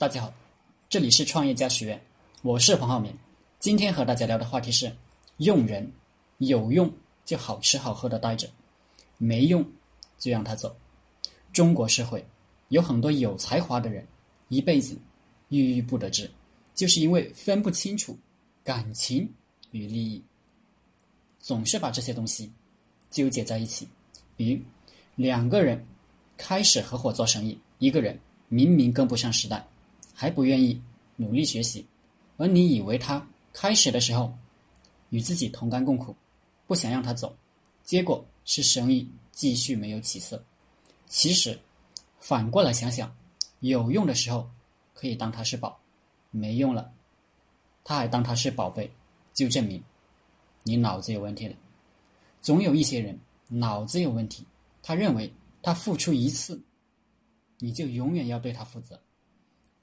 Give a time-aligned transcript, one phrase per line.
[0.00, 0.32] 大家好，
[0.88, 2.00] 这里是创业家学院，
[2.40, 3.12] 我是黄浩明。
[3.58, 4.90] 今天和大家聊的话题是：
[5.36, 5.92] 用人
[6.38, 6.90] 有用
[7.22, 8.48] 就好吃好喝的待着，
[9.18, 9.62] 没用
[10.18, 10.74] 就让他走。
[11.52, 12.24] 中国社会
[12.70, 14.02] 有很多有才华的人，
[14.48, 14.96] 一辈子
[15.50, 16.30] 郁郁不得志，
[16.74, 18.16] 就是因为分不清楚
[18.64, 19.30] 感情
[19.70, 20.24] 与利益，
[21.40, 22.50] 总是把这些东西
[23.10, 23.86] 纠结在一起。
[24.34, 24.60] 比如
[25.16, 25.86] 两个人
[26.38, 29.62] 开始合伙做生意，一个人明明跟不上时代。
[30.20, 30.78] 还不愿意
[31.16, 31.86] 努力学习，
[32.36, 34.30] 而你以为他开始的时候
[35.08, 36.14] 与自己同甘共苦，
[36.66, 37.34] 不想让他走，
[37.84, 40.44] 结果是生意继续没有起色。
[41.06, 41.58] 其实
[42.18, 43.10] 反过来想想，
[43.60, 44.46] 有用的时候
[44.92, 45.80] 可以当他是宝，
[46.30, 46.92] 没用了
[47.82, 48.92] 他还当他是宝贝，
[49.32, 49.82] 就证明
[50.64, 51.56] 你脑子有问题了。
[52.42, 53.18] 总有一些人
[53.48, 54.44] 脑子有问题，
[54.82, 55.32] 他认为
[55.62, 56.60] 他付出一次，
[57.58, 59.00] 你就永远要对他负责。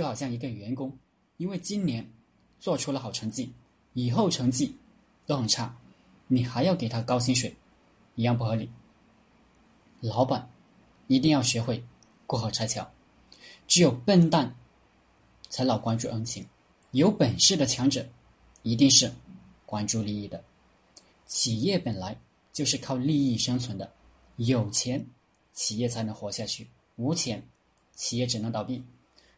[0.00, 0.90] 就好像一个员工，
[1.36, 2.10] 因为今年
[2.58, 3.52] 做出了好成绩，
[3.92, 4.74] 以后成绩
[5.26, 5.76] 都很差，
[6.26, 7.54] 你还要给他高薪水，
[8.14, 8.70] 一样不合理。
[10.00, 10.48] 老板
[11.06, 11.84] 一定要学会
[12.26, 12.90] 过河拆桥，
[13.68, 14.56] 只有笨蛋
[15.50, 16.46] 才老关注恩情，
[16.92, 18.08] 有本事的强者
[18.62, 19.12] 一定是
[19.66, 20.42] 关注利益的。
[21.26, 22.18] 企业本来
[22.54, 23.92] 就是靠利益生存的，
[24.36, 25.06] 有钱
[25.52, 27.46] 企业才能活下去，无钱
[27.92, 28.82] 企业只能倒闭。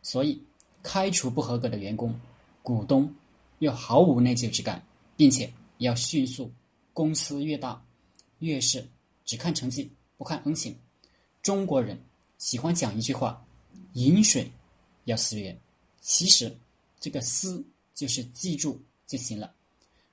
[0.04, 0.42] 所以，
[0.82, 2.14] 开除不合格的员工，
[2.62, 3.12] 股东
[3.60, 4.84] 要毫无内疚之感，
[5.16, 6.50] 并且要迅速。
[6.94, 7.82] 公司越大，
[8.40, 8.86] 越是
[9.24, 10.76] 只看成绩不看恩情。
[11.40, 11.98] 中国人
[12.36, 13.42] 喜欢讲一句话
[13.94, 14.50] ：“饮水
[15.04, 15.58] 要思源。”
[16.02, 16.54] 其实，
[17.00, 19.54] 这个“思”就是记住就行了，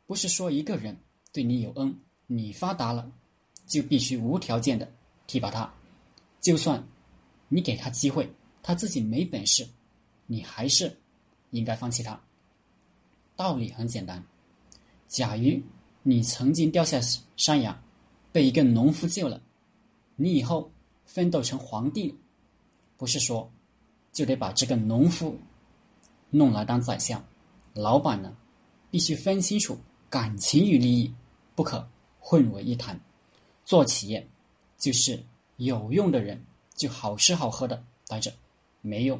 [0.08, 0.98] 不是说一个人
[1.34, 1.94] 对你有恩，
[2.28, 3.12] 你发达了
[3.68, 4.90] 就必须无条件的
[5.28, 5.70] 提拔他，
[6.40, 6.82] 就算
[7.50, 8.32] 你给他机会，
[8.64, 9.68] 他自己没本事。
[10.32, 10.96] 你还是
[11.50, 12.22] 应该放弃他。
[13.36, 14.24] 道理很简单，
[15.08, 15.60] 假如
[16.04, 17.02] 你曾经掉下
[17.36, 17.76] 山崖，
[18.32, 19.42] 被一个农夫救了，
[20.16, 20.70] 你以后
[21.06, 22.14] 奋斗成皇帝，
[22.96, 23.52] 不是说
[24.14, 25.36] 就得把这个农夫
[26.30, 27.24] 弄来当宰相。
[27.74, 28.38] 老板呢，
[28.92, 29.76] 必须分清楚
[30.12, 31.12] 感情与利益，
[31.56, 31.90] 不可
[32.20, 33.00] 混为一谈。
[33.66, 34.28] 做企业
[34.78, 35.24] 就是
[35.58, 36.40] 有用的人
[36.76, 38.32] 就好吃好喝的待着，
[38.82, 39.20] 没用。